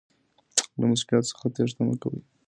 [0.79, 2.19] له مسؤلیت څخه تیښته مه کوئ.